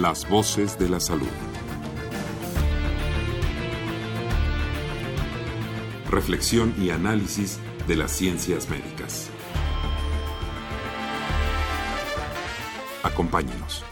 [0.00, 1.28] Las voces de la salud.
[6.08, 9.28] Reflexión y análisis de las ciencias médicas.
[13.02, 13.84] Acompáñenos.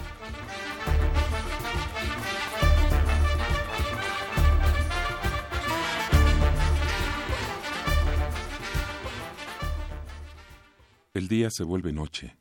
[11.13, 12.39] El día se vuelve noche.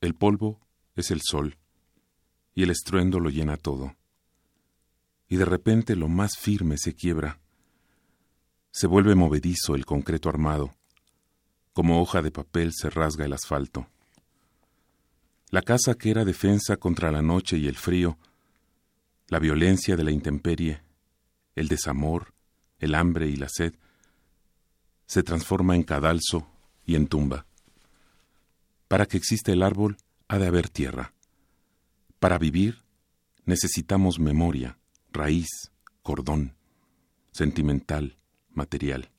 [0.00, 0.60] El polvo
[0.94, 1.58] es el sol
[2.56, 3.94] y el estruendo lo llena todo.
[5.28, 7.38] Y de repente lo más firme se quiebra.
[8.70, 10.74] Se vuelve movedizo el concreto armado.
[11.74, 13.86] Como hoja de papel se rasga el asfalto.
[15.50, 18.18] La casa que era defensa contra la noche y el frío,
[19.28, 20.80] la violencia de la intemperie,
[21.54, 22.32] el desamor,
[22.78, 23.74] el hambre y la sed,
[25.06, 26.48] se transforma en cadalso
[26.86, 27.46] y en tumba.
[28.88, 29.98] Para que exista el árbol,
[30.28, 31.12] ha de haber tierra.
[32.18, 32.82] Para vivir,
[33.44, 34.78] necesitamos memoria,
[35.12, 35.70] raíz,
[36.02, 36.56] cordón,
[37.32, 38.16] sentimental,
[38.52, 39.10] material.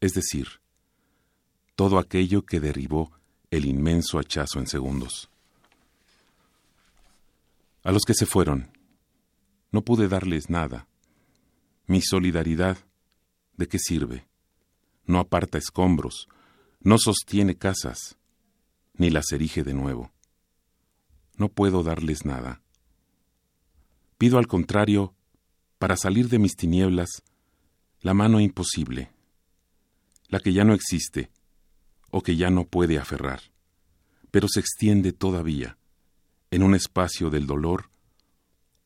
[0.00, 0.60] Es decir,
[1.74, 3.12] todo aquello que derribó
[3.50, 5.30] el inmenso hachazo en segundos.
[7.84, 8.70] A los que se fueron,
[9.70, 10.88] no pude darles nada.
[11.86, 12.78] Mi solidaridad,
[13.56, 14.26] ¿de qué sirve?
[15.06, 16.28] No aparta escombros,
[16.80, 18.18] no sostiene casas,
[18.94, 20.10] ni las erige de nuevo.
[21.38, 22.60] No puedo darles nada.
[24.18, 25.14] Pido al contrario,
[25.78, 27.22] para salir de mis tinieblas,
[28.00, 29.12] la mano imposible,
[30.26, 31.30] la que ya no existe
[32.10, 33.40] o que ya no puede aferrar,
[34.32, 35.78] pero se extiende todavía
[36.50, 37.90] en un espacio del dolor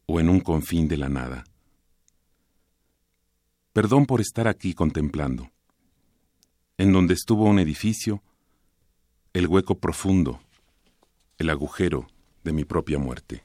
[0.04, 1.44] o en un confín de la nada.
[3.72, 5.50] Perdón por estar aquí contemplando.
[6.76, 8.22] En donde estuvo un edificio,
[9.32, 10.40] el hueco profundo,
[11.38, 12.11] el agujero
[12.44, 13.44] de mi propia muerte.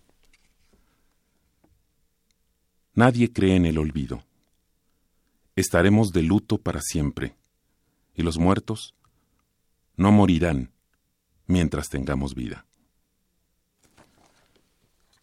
[2.93, 4.23] Nadie cree en el olvido.
[5.55, 7.35] Estaremos de luto para siempre,
[8.15, 8.95] y los muertos
[9.95, 10.71] no morirán
[11.45, 12.65] mientras tengamos vida.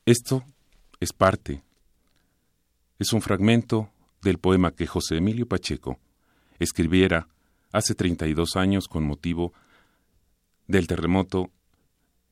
[0.06, 0.44] Esto
[1.00, 1.62] es parte,
[2.98, 3.90] es un fragmento
[4.22, 5.98] del poema que José Emilio Pacheco
[6.58, 7.28] escribiera
[7.72, 9.52] hace 32 años con motivo
[10.66, 11.50] del terremoto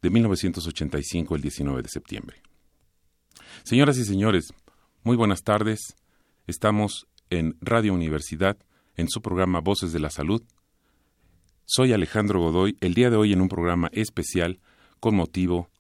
[0.02, 2.42] de 1985, el 19 de septiembre.
[3.62, 4.52] Señoras y señores,
[5.04, 5.96] muy buenas tardes.
[6.48, 8.58] Estamos en Radio Universidad,
[8.96, 10.42] en su programa Voces de la Salud.
[11.64, 14.58] Soy Alejandro Godoy, el día de hoy en un programa especial
[14.98, 15.70] con motivo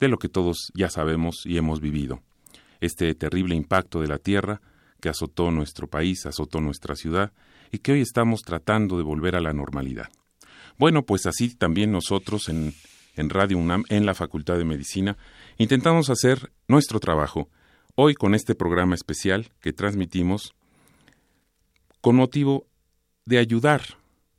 [0.00, 2.22] de lo que todos ya sabemos y hemos vivido.
[2.80, 4.62] Este terrible impacto de la Tierra
[5.00, 7.32] que azotó nuestro país, azotó nuestra ciudad
[7.70, 10.08] y que hoy estamos tratando de volver a la normalidad.
[10.78, 12.72] Bueno, pues así también nosotros en,
[13.18, 15.16] en Radio UNAM, en la Facultad de Medicina,
[15.58, 17.50] intentamos hacer nuestro trabajo
[17.96, 20.54] hoy con este programa especial que transmitimos
[22.00, 22.66] con motivo
[23.26, 23.82] de ayudar,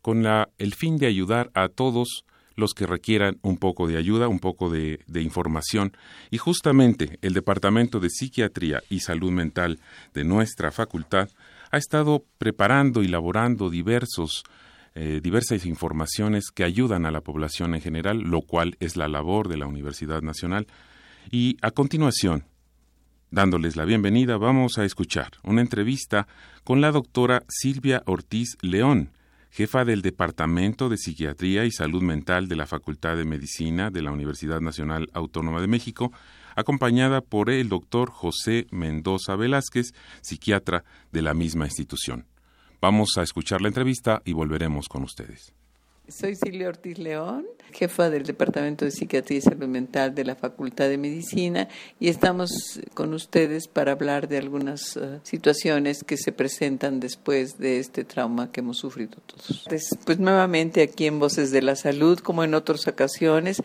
[0.01, 2.23] con el fin de ayudar a todos
[2.55, 5.91] los que requieran un poco de ayuda, un poco de, información.
[6.31, 9.79] Y justamente el Departamento de Psiquiatría y Salud Mental
[10.13, 11.29] de nuestra facultad
[11.71, 14.43] ha estado preparando y elaborando diversos
[14.95, 19.47] eh, diversas informaciones que ayudan a la población en general, lo cual es la labor
[19.47, 20.67] de la Universidad Nacional.
[21.31, 22.45] Y a continuación,
[23.31, 26.27] dándoles la bienvenida, vamos a escuchar una entrevista
[26.63, 29.11] con la doctora Silvia Ortiz León,
[29.51, 34.11] jefa del Departamento de Psiquiatría y Salud Mental de la Facultad de Medicina de la
[34.11, 36.11] Universidad Nacional Autónoma de México,
[36.55, 42.25] acompañada por el doctor José Mendoza Velázquez, psiquiatra de la misma institución.
[42.81, 45.53] Vamos a escuchar la entrevista y volveremos con ustedes.
[46.07, 50.87] Soy Silvia Ortiz León, jefa del Departamento de Psiquiatría y Salud Mental de la Facultad
[50.87, 51.67] de Medicina
[51.99, 57.79] y estamos con ustedes para hablar de algunas eh, situaciones que se presentan después de
[57.79, 59.65] este trauma que hemos sufrido todos.
[59.67, 63.61] Pues, pues nuevamente aquí en Voces de la Salud, como en otras ocasiones,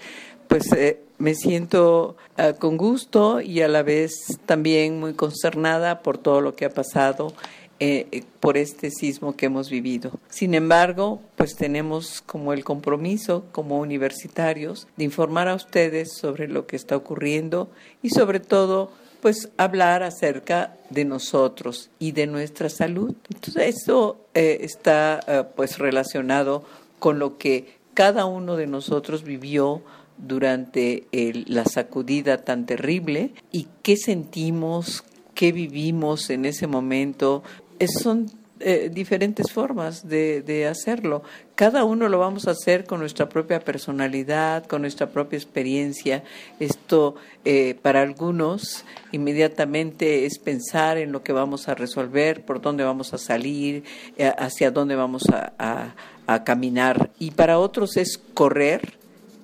[0.49, 4.13] pues eh, me siento eh, con gusto y a la vez
[4.45, 7.33] también muy consternada por todo lo que ha pasado
[7.81, 10.13] eh, por este sismo que hemos vivido.
[10.29, 16.67] Sin embargo, pues tenemos como el compromiso como universitarios de informar a ustedes sobre lo
[16.67, 17.71] que está ocurriendo
[18.03, 18.91] y sobre todo
[19.21, 23.15] pues hablar acerca de nosotros y de nuestra salud.
[23.33, 26.65] Entonces eso eh, está eh, pues relacionado
[26.99, 29.83] con lo que cada uno de nosotros vivió
[30.17, 31.07] durante
[31.47, 35.05] la sacudida tan terrible y qué sentimos,
[35.35, 37.43] qué vivimos en ese momento.
[38.03, 38.31] Son
[38.61, 41.25] eh, diferentes formas de, hacerlo.
[41.57, 46.23] Cada uno lo vamos a hacer con nuestra propia personalidad, con nuestra propia experiencia.
[46.61, 52.85] Esto eh, para algunos inmediatamente es pensar en lo que vamos a resolver, por dónde
[52.85, 53.83] vamos a salir,
[54.17, 55.95] eh, hacia dónde vamos a,
[56.27, 57.11] a caminar.
[57.19, 58.95] Y para otros es correr,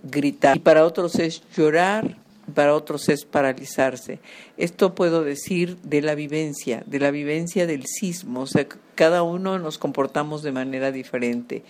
[0.04, 0.56] gritar.
[0.56, 2.16] Y para otros es llorar,
[2.50, 4.20] para otros es paralizarse.
[4.56, 9.58] Esto puedo decir de la vivencia, de la vivencia del sismo, o sea, cada uno
[9.58, 11.62] nos comportamos de manera diferente.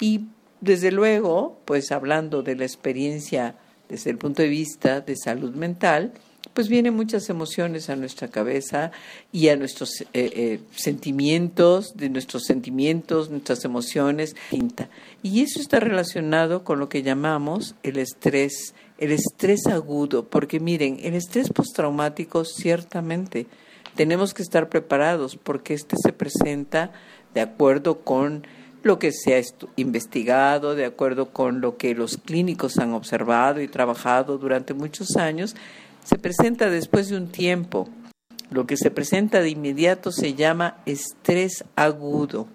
[0.00, 0.26] Y
[0.60, 3.56] desde luego, pues hablando de la experiencia
[3.88, 6.12] desde el punto de vista de salud mental,
[6.54, 8.90] pues vienen muchas emociones a nuestra cabeza
[9.32, 14.36] y a nuestros eh, eh, sentimientos, de nuestros sentimientos, nuestras emociones.
[15.22, 20.98] Y eso está relacionado con lo que llamamos el estrés el estrés agudo, porque miren,
[21.02, 23.48] el estrés postraumático ciertamente
[23.96, 26.92] tenemos que estar preparados porque este se presenta
[27.34, 28.46] de acuerdo con
[28.84, 29.42] lo que se ha
[29.74, 35.56] investigado, de acuerdo con lo que los clínicos han observado y trabajado durante muchos años,
[36.04, 37.88] se presenta después de un tiempo.
[38.50, 42.46] Lo que se presenta de inmediato se llama estrés agudo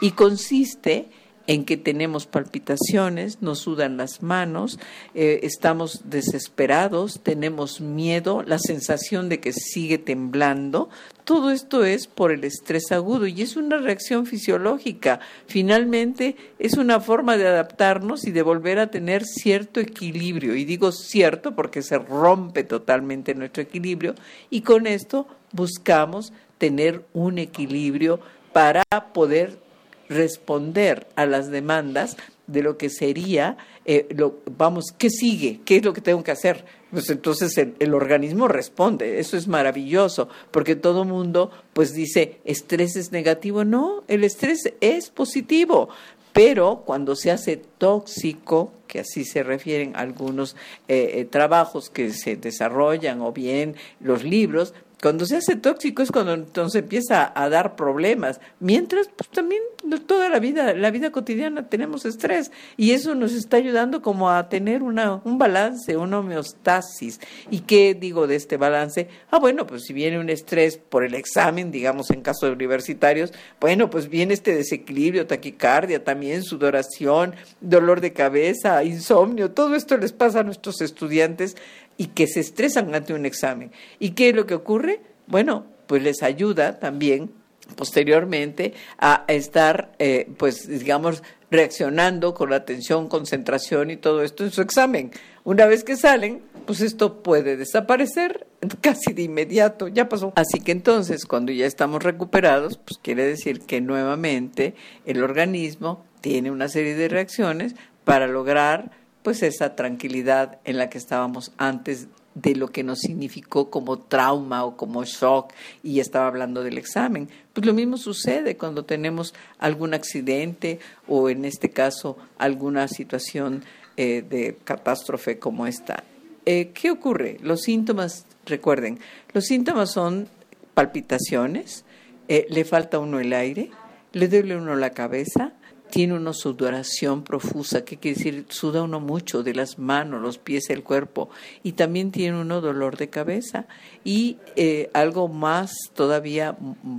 [0.00, 1.08] y consiste en
[1.46, 4.78] que tenemos palpitaciones, nos sudan las manos,
[5.14, 10.88] eh, estamos desesperados, tenemos miedo, la sensación de que sigue temblando.
[11.24, 15.20] Todo esto es por el estrés agudo y es una reacción fisiológica.
[15.46, 20.54] Finalmente es una forma de adaptarnos y de volver a tener cierto equilibrio.
[20.56, 24.14] Y digo cierto porque se rompe totalmente nuestro equilibrio
[24.50, 28.20] y con esto buscamos tener un equilibrio
[28.52, 29.65] para poder
[30.08, 32.16] responder a las demandas
[32.46, 35.60] de lo que sería, eh, lo, vamos, ¿qué sigue?
[35.64, 36.64] ¿Qué es lo que tengo que hacer?
[36.90, 43.10] Pues entonces el, organismo responde, eso es maravilloso, porque todo mundo pues dice, estrés es
[43.10, 45.88] negativo, no, el estrés es positivo,
[46.32, 50.54] pero cuando se hace tóxico, que así se refieren algunos
[50.86, 56.10] eh, eh, trabajos que se desarrollan o bien los libros, cuando se hace tóxico es
[56.10, 58.40] cuando entonces empieza a dar problemas.
[58.60, 59.62] Mientras, pues también
[60.06, 64.48] toda la vida, la vida cotidiana tenemos estrés y eso nos está ayudando como a
[64.48, 67.20] tener una, un balance, una homeostasis.
[67.50, 69.08] ¿Y qué digo de este balance?
[69.30, 73.32] Ah, bueno, pues si viene un estrés por el examen, digamos en caso de universitarios,
[73.60, 80.12] bueno, pues viene este desequilibrio, taquicardia, también sudoración, dolor de cabeza, insomnio, todo esto les
[80.12, 81.56] pasa a nuestros estudiantes
[81.96, 83.72] y que se estresan ante un examen.
[83.98, 85.00] ¿Y qué es lo que ocurre?
[85.26, 87.30] Bueno, pues les ayuda también
[87.74, 94.50] posteriormente a estar, eh, pues digamos, reaccionando con la atención, concentración y todo esto en
[94.50, 95.10] su examen.
[95.44, 98.46] Una vez que salen, pues esto puede desaparecer
[98.80, 100.32] casi de inmediato, ya pasó.
[100.36, 106.50] Así que entonces, cuando ya estamos recuperados, pues quiere decir que nuevamente el organismo tiene
[106.50, 108.90] una serie de reacciones para lograr
[109.26, 114.64] pues esa tranquilidad en la que estábamos antes de lo que nos significó como trauma
[114.64, 117.28] o como shock y estaba hablando del examen.
[117.52, 123.64] Pues lo mismo sucede cuando tenemos algún accidente o en este caso alguna situación
[123.96, 126.04] eh, de catástrofe como esta.
[126.44, 127.38] Eh, ¿Qué ocurre?
[127.42, 129.00] Los síntomas, recuerden,
[129.32, 130.28] los síntomas son
[130.74, 131.84] palpitaciones,
[132.28, 133.72] eh, le falta uno el aire,
[134.12, 135.52] le duele uno la cabeza,
[135.90, 140.70] tiene una sudoración profusa, que quiere decir suda uno mucho de las manos, los pies,
[140.70, 141.30] el cuerpo,
[141.62, 143.66] y también tiene uno dolor de cabeza.
[144.04, 146.56] Y eh, algo más todavía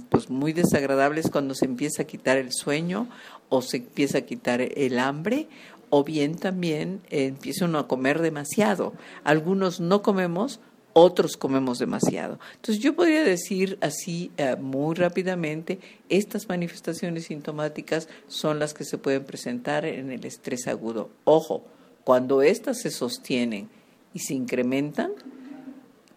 [0.09, 3.07] pues muy desagradable es cuando se empieza a quitar el sueño
[3.49, 5.47] o se empieza a quitar el hambre
[5.89, 8.93] o bien también empieza uno a comer demasiado.
[9.23, 10.59] Algunos no comemos
[10.99, 12.39] otros comemos demasiado.
[12.55, 18.97] Entonces yo podría decir así eh, muy rápidamente, estas manifestaciones sintomáticas son las que se
[18.97, 21.11] pueden presentar en el estrés agudo.
[21.23, 21.63] Ojo,
[22.03, 23.69] cuando estas se sostienen
[24.15, 25.11] y se incrementan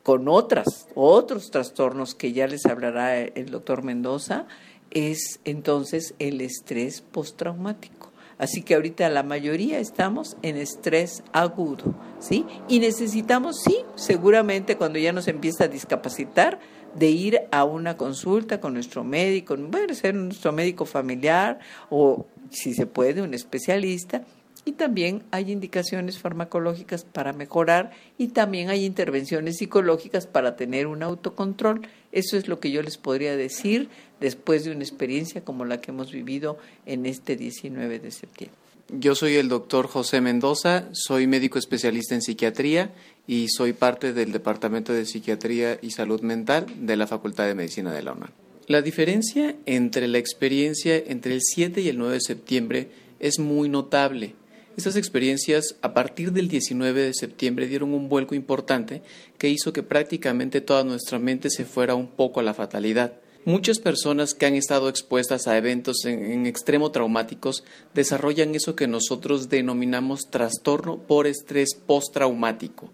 [0.03, 4.47] con otras, otros trastornos que ya les hablará el doctor Mendoza,
[4.91, 8.10] es entonces el estrés postraumático.
[8.41, 12.47] Así que ahorita la mayoría estamos en estrés agudo, ¿sí?
[12.69, 16.59] Y necesitamos, sí, seguramente cuando ya nos empieza a discapacitar,
[16.95, 21.59] de ir a una consulta con nuestro médico, puede ser nuestro médico familiar
[21.91, 24.25] o si se puede un especialista
[24.65, 31.03] y también hay indicaciones farmacológicas para mejorar y también hay intervenciones psicológicas para tener un
[31.03, 31.83] autocontrol.
[32.13, 33.89] Eso es lo que yo les podría decir
[34.21, 38.59] después de una experiencia como la que hemos vivido en este 19 de septiembre.
[38.93, 42.93] Yo soy el doctor José Mendoza, soy médico especialista en psiquiatría
[43.27, 47.93] y soy parte del Departamento de Psiquiatría y Salud Mental de la Facultad de Medicina
[47.93, 48.31] de la UNAM.
[48.67, 52.89] La diferencia entre la experiencia entre el 7 y el 9 de septiembre
[53.21, 54.35] es muy notable.
[54.81, 59.03] Estas experiencias a partir del 19 de septiembre dieron un vuelco importante
[59.37, 63.13] que hizo que prácticamente toda nuestra mente se fuera un poco a la fatalidad.
[63.45, 69.51] Muchas personas que han estado expuestas a eventos en, extremo traumáticos desarrollan eso que nosotros
[69.51, 72.91] denominamos trastorno por estrés postraumático.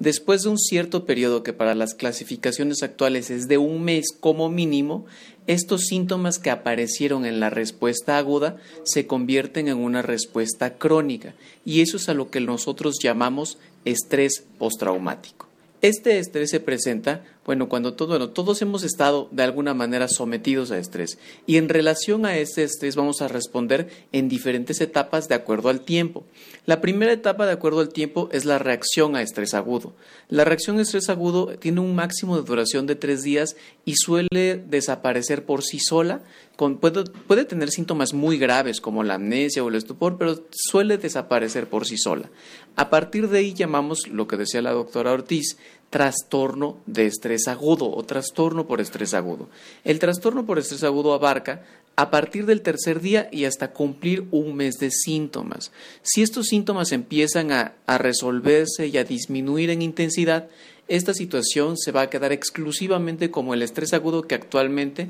[0.00, 4.48] Después de un cierto periodo que para las clasificaciones actuales es de un mes como
[4.48, 5.04] mínimo,
[5.46, 11.34] estos síntomas que aparecieron en la respuesta aguda se convierten en una respuesta crónica
[11.66, 15.48] y eso es a lo que nosotros llamamos estrés postraumático.
[15.82, 21.18] Este estrés se presenta, bueno, cuando todos hemos estado de alguna manera sometidos a estrés
[21.48, 25.80] y en relación a este estrés vamos a responder en diferentes etapas de acuerdo al
[25.80, 26.24] tiempo.
[26.66, 29.94] La primera etapa de acuerdo al tiempo es la reacción a estrés agudo.
[30.28, 34.62] La reacción a estrés agudo tiene un máximo de duración de tres días y suele
[34.68, 36.20] desaparecer por sí sola.
[36.56, 41.68] puede, puede tener síntomas muy graves como la amnesia o el estupor, pero suele desaparecer
[41.68, 42.30] por sí sola.
[42.76, 45.56] A partir de ahí llamamos lo que decía la doctora Ortiz,
[45.90, 49.48] trastorno de estrés agudo o trastorno por estrés agudo.
[49.84, 51.62] El trastorno por estrés agudo abarca
[51.96, 55.72] a partir del tercer día y hasta cumplir un mes de síntomas.
[56.02, 60.48] Si estos síntomas empiezan a, resolverse y a disminuir en intensidad,
[60.88, 65.08] esta situación se va a quedar exclusivamente como el estrés agudo que actualmente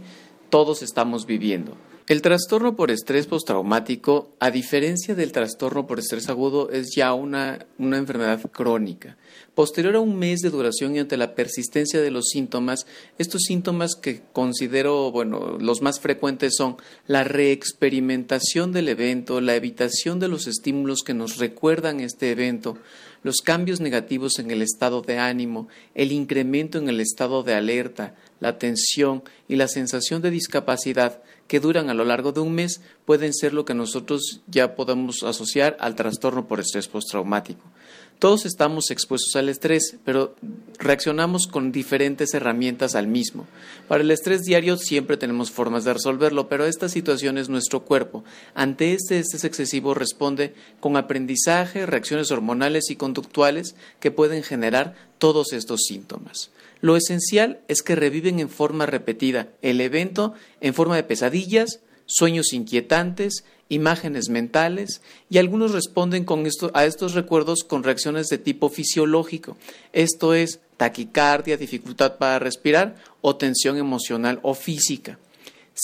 [0.49, 1.77] todos estamos viviendo.
[2.11, 7.67] El trastorno por estrés postraumático, a diferencia del trastorno por estrés agudo, es ya una,
[7.79, 9.17] una, enfermedad crónica.
[9.55, 12.85] Posterior a un mes de duración y ante la persistencia de los síntomas,
[13.17, 20.19] estos síntomas que considero, bueno, los más frecuentes son la reexperimentación del evento, la evitación
[20.19, 22.77] de los estímulos que nos recuerdan este evento,
[23.23, 28.17] los cambios negativos en el estado de ánimo, el incremento en el estado de alerta,
[28.41, 32.81] la tensión y la sensación de discapacidad que duran a lo largo de un mes
[33.05, 37.65] pueden ser lo que nosotros ya podemos asociar al trastorno por estrés postraumático.
[38.21, 40.37] Todos estamos expuestos al estrés, pero
[40.79, 43.49] reaccionamos con diferentes herramientas al mismo.
[43.89, 48.23] Para el estrés diario siempre tenemos formas de resolverlo, pero esta situación es nuestro cuerpo.
[48.55, 55.53] Ante este estrés excesivo responde con aprendizaje, reacciones hormonales y conductuales que pueden generar todos
[55.53, 56.53] estos síntomas.
[56.81, 62.53] Lo esencial es que reviven en forma repetida el evento en forma de pesadillas, sueños
[62.53, 66.27] inquietantes, imágenes mentales y algunos responden
[66.75, 69.57] a estos recuerdos con reacciones de tipo fisiológico,
[69.93, 75.19] esto es taquicardia, dificultad para respirar o tensión emocional o física.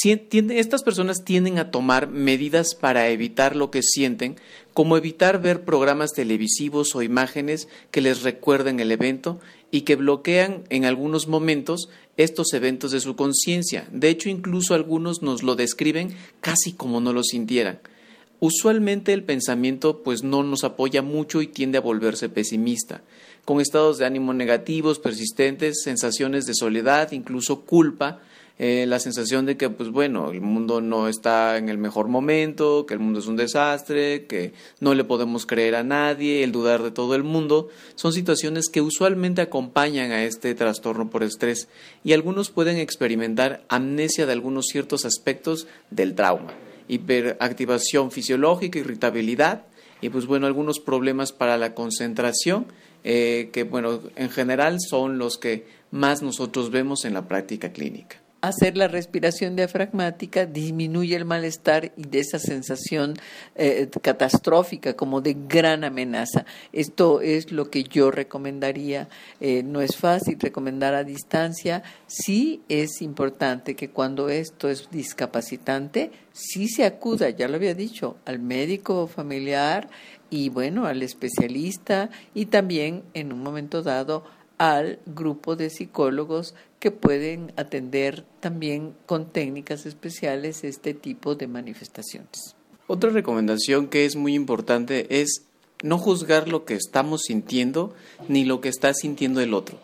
[0.03, 4.37] Estas personas tienden a tomar medidas para evitar lo que sienten,
[4.75, 9.41] como evitar ver programas televisivos o imágenes que les recuerden el evento
[9.71, 13.89] y que bloquean en algunos momentos estos eventos de su conciencia.
[13.91, 17.81] De hecho, incluso algunos nos lo describen casi como no lo sintieran.
[18.39, 23.03] Usualmente el pensamiento pues no nos apoya mucho y tiende a volverse pesimista,
[23.47, 28.21] con estados de ánimo negativos, persistentes, sensaciones de soledad, incluso culpa,
[28.59, 32.87] eh, la sensación de que, pues bueno, el mundo no está en el mejor momento,
[32.87, 36.83] que el mundo es un desastre, que no le podemos creer a nadie, el dudar
[36.83, 41.69] de todo el mundo, son situaciones que usualmente acompañan a este trastorno por estrés
[42.03, 46.55] y algunos pueden experimentar amnesia de algunos ciertos aspectos del trauma,
[46.89, 49.67] hiperactivación fisiológica, irritabilidad
[50.01, 52.67] y pues bueno, algunos problemas para la concentración,
[53.05, 58.26] eh, que bueno, en general son los que más nosotros vemos en la práctica clínica
[58.41, 63.15] hacer la respiración diafragmática disminuye el malestar y de esa sensación
[63.55, 66.45] eh, catastrófica como de gran amenaza.
[66.73, 69.09] Esto es lo que yo recomendaría.
[69.41, 71.83] Eh, no es fácil recomendar a distancia.
[72.07, 78.17] Sí es importante que cuando esto es discapacitante, sí se acuda, ya lo había dicho,
[78.27, 79.89] al médico familiar
[80.31, 84.25] y bueno, al especialista y también en un momento dado
[84.59, 92.55] al grupo de psicólogos que pueden atender también con técnicas especiales este tipo de manifestaciones.
[92.87, 95.43] Otra recomendación que es muy importante es
[95.83, 97.95] no juzgar lo que estamos sintiendo
[98.29, 99.79] ni lo que está sintiendo el otro.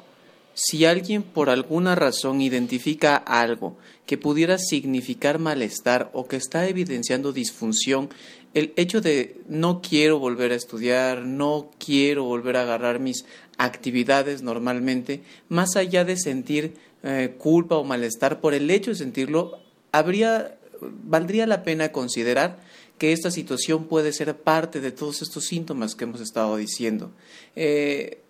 [0.55, 3.77] Si alguien por alguna razón identifica algo
[4.07, 8.11] que pudiera significar malestar o que está evidenciando disfunción,
[8.53, 13.25] el hecho de no quiero volver a estudiar, no quiero volver a agarrar mis
[13.59, 19.59] actividades normalmente, más allá de sentir eh, culpa o malestar por el hecho de sentirlo,
[19.93, 22.61] habría, valdría la pena considerar
[22.99, 27.11] que esta situación puede ser parte de todos estos síntomas que hemos estado diciendo.
[27.57, 28.21] Eh,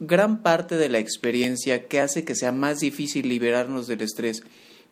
[0.00, 4.42] gran parte de la experiencia que hace que sea más difícil liberarnos del estrés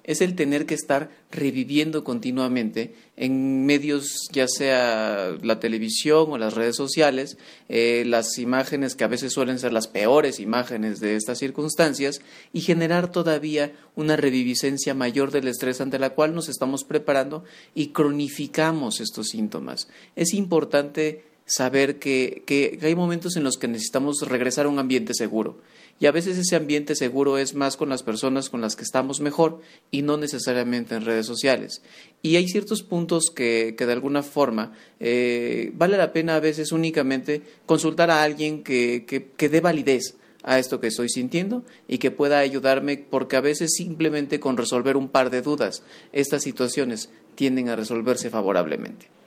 [0.04, 6.54] es el tener que estar reviviendo continuamente en medios, ya sea la televisión o las
[6.54, 7.38] redes sociales,
[7.68, 12.20] eh, las imágenes que a veces suelen ser las peores imágenes de estas circunstancias
[12.52, 17.88] y generar todavía una reviviscencia mayor del estrés ante la cual nos estamos preparando y
[17.88, 19.88] cronificamos estos síntomas.
[20.16, 25.14] Es importante saber que, que hay momentos en los que necesitamos regresar a un ambiente
[25.14, 25.58] seguro
[26.00, 29.20] y a veces ese ambiente seguro es más con las personas con las que estamos
[29.20, 31.82] mejor y no necesariamente en redes sociales.
[32.22, 36.72] Y hay ciertos puntos que, que de alguna forma eh, vale la pena a veces
[36.72, 41.98] únicamente consultar a alguien que, que, que dé validez a esto que estoy sintiendo y
[41.98, 45.82] que pueda ayudarme porque a veces simplemente con resolver un par de dudas
[46.14, 49.19] estas situaciones tienden a resolverse favorablemente.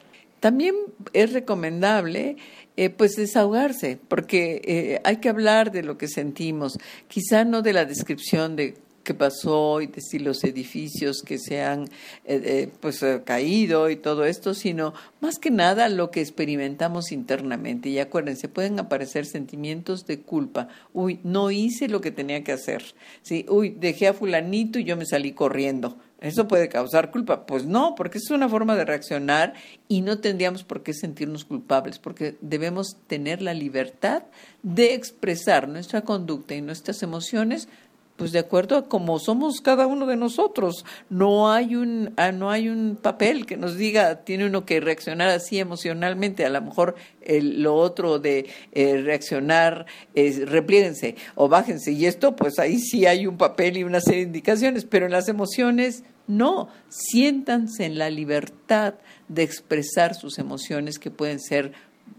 [0.43, 0.75] También
[1.13, 2.35] es recomendable
[2.75, 7.71] eh, pues desahogarse, porque eh, hay que hablar de lo que sentimos, quizá no de
[7.71, 11.87] la descripción de qué pasó y de si los edificios que se han
[12.25, 17.87] eh, pues caído y todo esto, sino más que nada lo que experimentamos internamente.
[17.87, 20.67] Y acuérdense, pueden aparecer sentimientos de culpa.
[20.91, 22.83] Uy, no hice lo que tenía que hacer.
[23.21, 25.97] Sí, uy, dejé a fulanito y yo me salí corriendo.
[26.23, 27.45] ¿Eso puede causar culpa?
[27.45, 29.55] Pues no, porque es una forma de reaccionar
[29.89, 34.23] y no tendríamos por qué sentirnos culpables, porque debemos tener la libertad
[34.61, 37.67] de expresar nuestra conducta y nuestras emociones
[38.15, 40.85] pues de acuerdo a cómo somos cada uno de nosotros.
[41.09, 45.29] No hay un, ah, no hay un papel que nos diga, tiene uno que reaccionar
[45.29, 46.95] así emocionalmente, a lo mejor
[47.27, 51.91] lo otro de eh, reaccionar es replieguense o bájense.
[51.91, 55.11] Y esto, pues ahí sí hay un papel y una serie de indicaciones, pero en
[55.11, 58.95] las emociones no, siéntanse en la libertad
[59.27, 61.73] de expresar sus emociones que pueden ser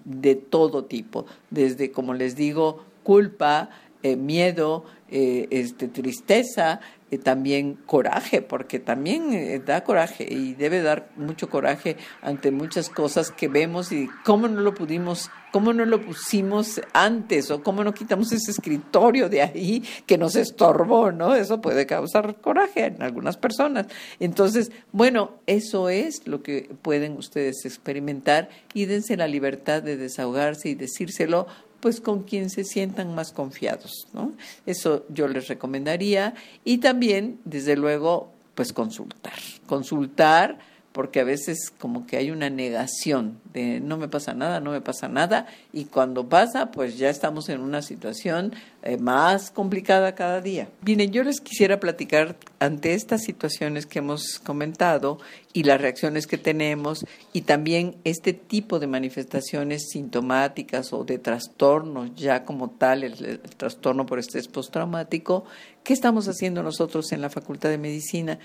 [0.04, 3.70] de todo tipo, desde, como les digo, culpa,
[4.04, 11.08] eh, miedo, eh, este, tristeza, eh, también coraje, porque también da coraje y debe dar
[11.16, 16.02] mucho coraje ante muchas cosas que vemos y cómo no lo pudimos, cómo no lo
[16.02, 21.34] pusimos antes o cómo no quitamos ese escritorio de ahí que nos estorbó, ¿no?
[21.34, 23.86] Eso puede causar coraje en algunas personas.
[24.20, 30.68] Entonces, bueno, eso es lo que pueden ustedes experimentar y dense la libertad de desahogarse
[30.68, 31.46] y decírselo
[31.84, 34.32] pues con quien se sientan más confiados, ¿no?
[34.64, 36.32] Eso yo les recomendaría
[36.64, 39.34] y también, desde luego, pues consultar,
[39.66, 40.60] consultar
[40.94, 44.80] porque a veces como que hay una negación de no me pasa nada, no me
[44.80, 48.54] pasa nada, y cuando pasa, pues ya estamos en una situación
[48.84, 50.68] eh, más complicada cada día.
[50.86, 55.18] Miren, yo les quisiera platicar ante estas situaciones que hemos comentado
[55.52, 62.14] y las reacciones que tenemos y también este tipo de manifestaciones sintomáticas o de trastornos
[62.14, 65.44] ya como tal, el, el trastorno por estrés postraumático,
[65.82, 68.38] ¿qué estamos haciendo nosotros en la Facultad de Medicina?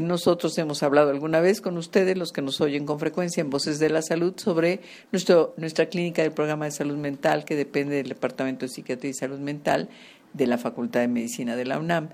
[0.00, 3.78] Nosotros hemos hablado alguna vez con ustedes, los que nos oyen con frecuencia en Voces
[3.78, 8.66] de la Salud, sobre nuestra clínica del programa de salud mental que depende del Departamento
[8.66, 9.88] de Psiquiatría y Salud Mental
[10.32, 12.10] de la Facultad de Medicina de la UNAM.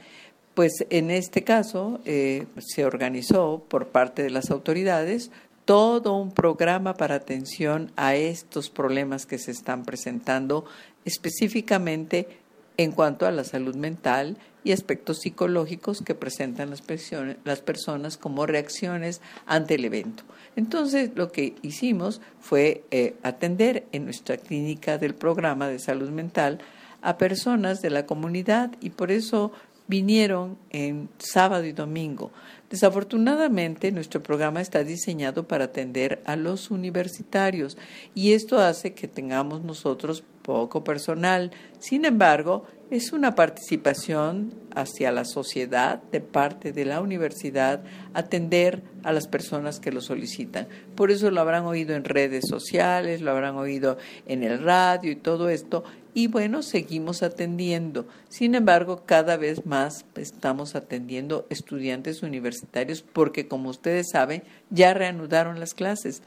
[0.55, 5.31] Pues en este caso eh, se organizó por parte de las autoridades
[5.67, 10.65] todo un programa para atención a estos problemas que se están presentando
[11.05, 12.29] específicamente
[12.77, 19.20] en cuanto a la salud mental y aspectos psicológicos que presentan las, personas como reacciones
[19.46, 20.24] ante el evento.
[20.57, 26.59] Entonces, lo que hicimos fue eh, atender en nuestra clínica del programa de salud mental
[27.00, 29.52] a personas de la comunidad y por eso
[29.87, 32.33] vinieron en sábado y domingo.
[32.68, 37.79] Desafortunadamente, nuestro programa está diseñado para atender a los universitarios
[38.16, 41.51] y esto hace que tengamos nosotros poco personal.
[41.81, 47.83] Sin embargo, es una participación hacia la sociedad de parte de la universidad
[48.15, 50.69] atender a las personas que lo solicitan.
[50.95, 55.17] Por eso lo habrán oído en redes sociales, lo habrán oído en el radio y
[55.17, 55.83] todo esto.
[56.15, 58.07] Y bueno, seguimos atendiendo.
[58.29, 65.59] Sin embargo, cada vez más estamos atendiendo estudiantes universitarios porque, como ustedes saben, ya reanudaron
[65.59, 66.23] las clases.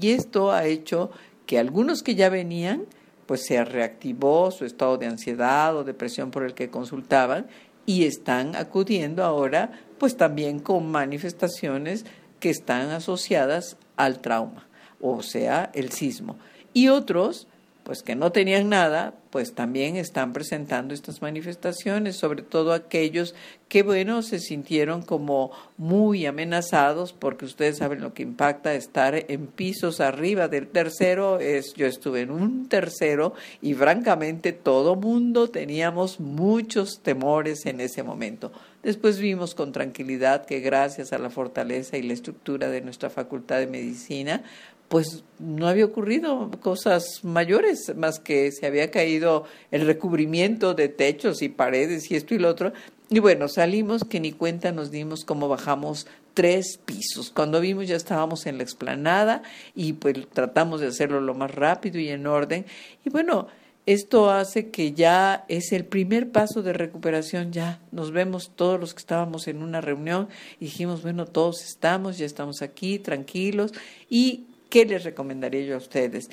[0.00, 1.10] Y esto ha hecho
[1.46, 2.86] que algunos que ya venían
[3.26, 7.46] pues se reactivó su estado de ansiedad o depresión por el que consultaban
[7.84, 12.04] y están acudiendo ahora pues también con manifestaciones
[12.40, 14.68] que están asociadas al trauma,
[15.00, 16.36] o sea, el sismo.
[16.72, 17.48] Y otros
[17.86, 23.36] pues que no tenían nada, pues también están presentando estas manifestaciones, sobre todo aquellos
[23.68, 29.46] que, bueno, se sintieron como muy amenazados, porque ustedes saben lo que impacta estar en
[29.46, 36.18] pisos arriba del tercero, es, yo estuve en un tercero y francamente todo mundo teníamos
[36.18, 38.50] muchos temores en ese momento.
[38.82, 43.58] Después vimos con tranquilidad que gracias a la fortaleza y la estructura de nuestra Facultad
[43.58, 44.44] de Medicina,
[44.88, 51.42] pues no había ocurrido cosas mayores, más que se había caído el recubrimiento de techos
[51.42, 52.72] y paredes y esto y lo otro.
[53.08, 57.30] Y bueno, salimos que ni cuenta nos dimos cómo bajamos tres pisos.
[57.30, 59.42] Cuando vimos ya estábamos en la explanada
[59.74, 62.66] y pues tratamos de hacerlo lo más rápido y en orden.
[63.04, 63.48] Y bueno,
[63.86, 68.94] esto hace que ya es el primer paso de recuperación, ya nos vemos todos los
[68.94, 73.72] que estábamos en una reunión y dijimos, bueno, todos estamos, ya estamos aquí, tranquilos
[74.10, 74.46] y
[74.76, 76.28] ¿Qué les recomendaría yo a ustedes?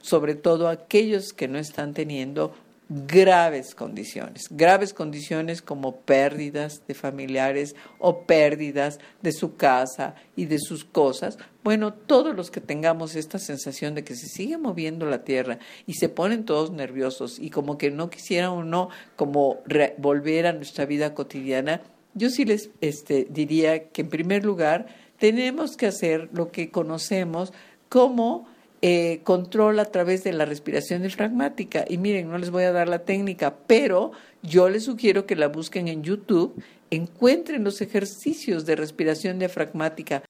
[0.00, 2.54] Sobre todo a aquellos que no están teniendo
[2.88, 10.58] graves condiciones, graves condiciones como pérdidas de familiares o pérdidas de su casa y de
[10.58, 11.36] sus cosas.
[11.62, 15.92] Bueno, todos los que tengamos esta sensación de que se sigue moviendo la tierra y
[15.92, 19.58] se ponen todos nerviosos y como que no quisieran o no como
[19.98, 21.82] volver a nuestra vida cotidiana,
[22.14, 24.86] yo sí les este, diría que en primer lugar
[25.18, 27.52] tenemos que hacer lo que conocemos
[27.92, 28.46] cómo
[28.80, 31.84] eh, control a través de la respiración diafragmática.
[31.86, 35.48] Y miren, no les voy a dar la técnica, pero yo les sugiero que la
[35.48, 36.54] busquen en YouTube,
[36.90, 40.22] encuentren los ejercicios de respiración diafragmática.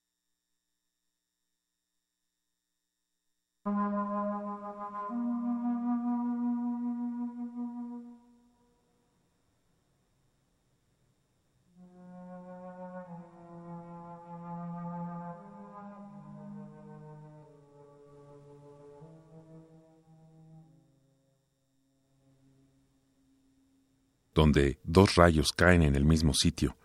[24.42, 26.76] Donde dos rayos caen en el mismo sitio.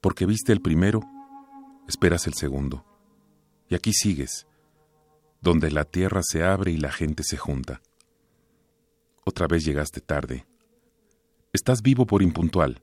[0.00, 1.00] Porque viste el primero,
[1.86, 2.84] esperas el segundo.
[3.68, 4.48] Y aquí sigues,
[5.40, 7.82] donde la tierra se abre y la gente se junta.
[9.24, 10.44] Otra vez llegaste tarde.
[11.52, 12.82] Estás vivo por impuntual,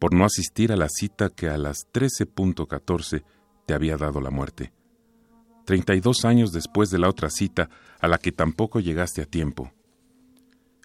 [0.00, 3.22] por no asistir a la cita que a las 13.14
[3.64, 4.72] te había dado la muerte.
[5.64, 9.26] Treinta y dos años después de la otra cita a la que tampoco llegaste a
[9.26, 9.70] tiempo.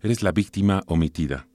[0.03, 1.47] Eres la víctima omitida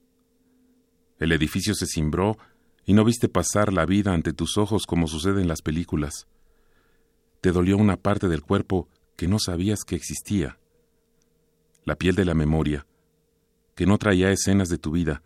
[1.19, 2.39] el edificio se cimbró
[2.85, 6.27] y no viste pasar la vida ante tus ojos como sucede en las películas.
[7.41, 10.59] Te dolió una parte del cuerpo que no sabías que existía.
[11.85, 12.87] La piel de la memoria,
[13.75, 15.23] que no traía escenas de tu vida,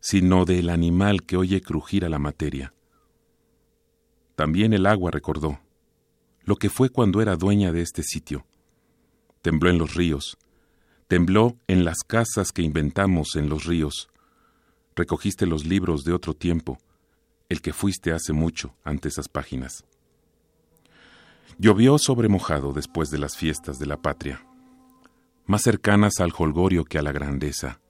[0.00, 2.72] sino del animal que oye crujir a la materia.
[4.34, 5.60] También el agua recordó
[6.44, 8.46] lo que fue cuando era dueña de este sitio.
[9.42, 10.38] Tembló en los ríos,
[11.08, 14.08] tembló en las casas que inventamos en los ríos,
[14.96, 16.78] recogiste los libros de otro tiempo,
[17.48, 19.84] el que fuiste hace mucho ante esas páginas.
[21.58, 24.44] Llovió sobre mojado después de las fiestas de la patria,
[25.46, 27.80] más cercanas al holgorio que a la grandeza.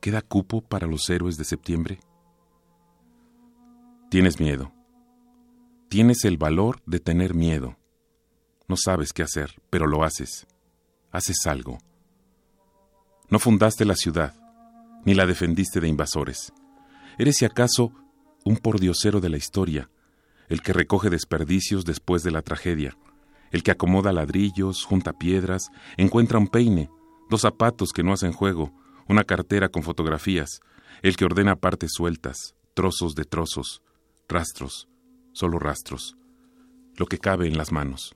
[0.00, 2.00] ¿Queda cupo para los héroes de septiembre?
[4.10, 4.72] Tienes miedo.
[5.88, 7.76] Tienes el valor de tener miedo.
[8.68, 10.46] No sabes qué hacer, pero lo haces.
[11.12, 11.78] Haces algo.
[13.30, 14.34] No fundaste la ciudad,
[15.06, 16.52] ni la defendiste de invasores.
[17.16, 17.92] Eres si acaso
[18.44, 19.88] un pordiosero de la historia,
[20.48, 22.98] el que recoge desperdicios después de la tragedia,
[23.50, 26.90] el que acomoda ladrillos, junta piedras, encuentra un peine,
[27.30, 28.74] dos zapatos que no hacen juego,
[29.08, 30.60] una cartera con fotografías,
[31.02, 33.82] el que ordena partes sueltas, trozos de trozos,
[34.28, 34.88] rastros,
[35.32, 36.16] solo rastros,
[36.96, 38.14] lo que cabe en las manos.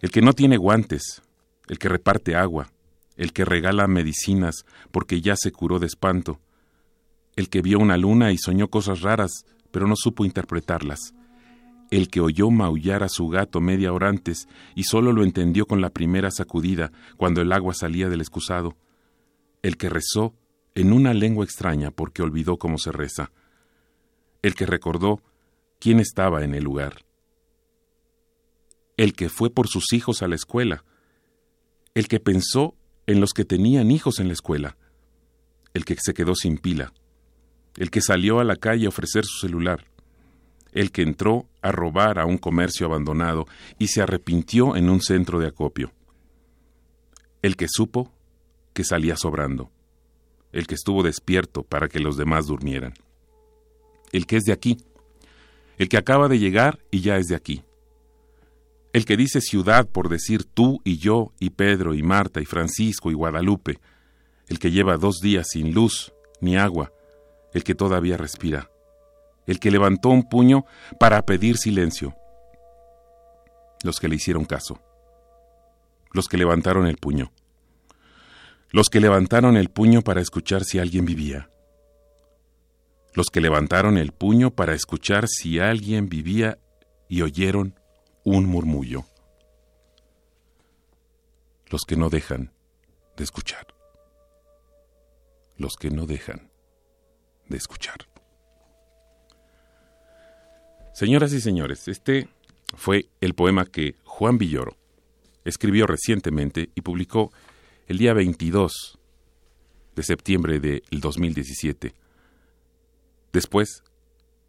[0.00, 1.22] El que no tiene guantes,
[1.68, 2.70] el que reparte agua,
[3.16, 6.40] el que regala medicinas porque ya se curó de espanto,
[7.36, 11.14] el que vio una luna y soñó cosas raras, pero no supo interpretarlas,
[11.90, 15.80] el que oyó maullar a su gato media hora antes y solo lo entendió con
[15.80, 18.76] la primera sacudida cuando el agua salía del excusado,
[19.62, 20.34] el que rezó
[20.74, 23.30] en una lengua extraña porque olvidó cómo se reza,
[24.42, 25.20] el que recordó
[25.78, 27.04] quién estaba en el lugar,
[28.96, 30.84] el que fue por sus hijos a la escuela,
[31.94, 32.74] el que pensó
[33.06, 34.76] en los que tenían hijos en la escuela,
[35.74, 36.92] el que se quedó sin pila,
[37.76, 39.84] el que salió a la calle a ofrecer su celular,
[40.72, 43.46] el que entró a robar a un comercio abandonado
[43.78, 45.92] y se arrepintió en un centro de acopio,
[47.42, 48.12] el que supo
[48.72, 49.70] que salía sobrando,
[50.52, 52.94] el que estuvo despierto para que los demás durmieran,
[54.12, 54.78] el que es de aquí,
[55.78, 57.62] el que acaba de llegar y ya es de aquí,
[58.94, 63.10] el que dice ciudad por decir tú y yo y Pedro y Marta y Francisco
[63.10, 63.80] y Guadalupe,
[64.46, 66.92] el que lleva dos días sin luz ni agua,
[67.52, 68.70] el que todavía respira,
[69.48, 70.64] el que levantó un puño
[71.00, 72.14] para pedir silencio,
[73.82, 74.80] los que le hicieron caso,
[76.12, 77.32] los que levantaron el puño,
[78.70, 81.50] los que levantaron el puño para escuchar si alguien vivía,
[83.12, 86.58] los que levantaron el puño para escuchar si alguien vivía
[87.08, 87.74] y oyeron
[88.24, 89.04] un murmullo,
[91.70, 92.52] los que no dejan
[93.16, 93.66] de escuchar,
[95.56, 96.50] los que no dejan
[97.48, 98.08] de escuchar.
[100.94, 102.28] Señoras y señores, este
[102.76, 104.76] fue el poema que Juan Villoro
[105.44, 107.30] escribió recientemente y publicó
[107.86, 108.98] el día 22
[109.94, 111.94] de septiembre del 2017,
[113.32, 113.82] después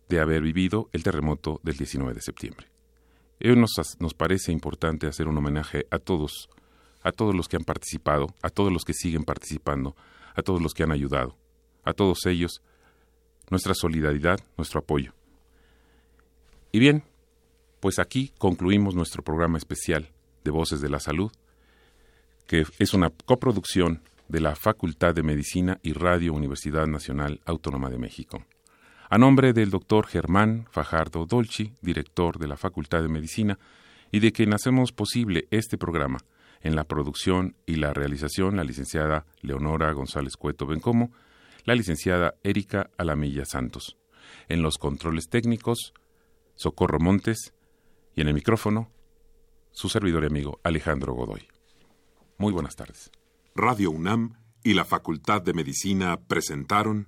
[0.07, 2.74] de haber vivido el terremoto del 19 de septiembre.
[3.43, 6.49] Hoy nos, nos parece importante hacer un homenaje a todos,
[7.03, 9.95] a todos los que han participado, a todos los que siguen participando,
[10.35, 11.35] a todos los que han ayudado,
[11.83, 12.61] a todos ellos,
[13.49, 15.13] nuestra solidaridad, nuestro apoyo.
[16.71, 17.03] Y bien,
[17.79, 20.09] pues aquí concluimos nuestro programa especial
[20.43, 21.31] de Voces de la Salud,
[22.47, 27.97] que es una coproducción de la Facultad de Medicina y Radio Universidad Nacional Autónoma de
[27.97, 28.45] México.
[29.07, 33.59] A nombre del doctor Germán Fajardo Dolci, director de la Facultad de Medicina,
[34.11, 36.19] y de quien hacemos posible este programa,
[36.61, 41.11] en la producción y la realización la licenciada Leonora González Cueto Bencomo,
[41.65, 43.97] la licenciada Erika Alamilla Santos.
[44.49, 45.93] En los controles técnicos,
[46.55, 47.53] Socorro Montes,
[48.15, 48.89] y en el micrófono,
[49.71, 51.47] su servidor y amigo Alejandro Godoy.
[52.39, 53.11] Muy buenas tardes.
[53.53, 57.07] Radio UNAM y la Facultad de Medicina presentaron